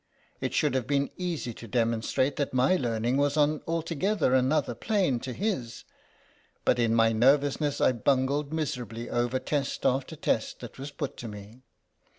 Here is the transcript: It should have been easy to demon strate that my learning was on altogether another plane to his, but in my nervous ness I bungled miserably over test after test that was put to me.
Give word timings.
It 0.39 0.55
should 0.55 0.73
have 0.73 0.87
been 0.87 1.11
easy 1.15 1.53
to 1.53 1.67
demon 1.67 2.01
strate 2.01 2.37
that 2.37 2.55
my 2.55 2.75
learning 2.75 3.17
was 3.17 3.37
on 3.37 3.61
altogether 3.67 4.33
another 4.33 4.73
plane 4.73 5.19
to 5.19 5.31
his, 5.31 5.83
but 6.65 6.79
in 6.79 6.95
my 6.95 7.11
nervous 7.11 7.61
ness 7.61 7.79
I 7.79 7.91
bungled 7.91 8.51
miserably 8.51 9.11
over 9.11 9.37
test 9.37 9.85
after 9.85 10.15
test 10.15 10.59
that 10.61 10.79
was 10.79 10.89
put 10.89 11.17
to 11.17 11.27
me. 11.27 11.61